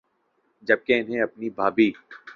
[0.63, 1.91] جب کہ انہیں اپنی بھابھی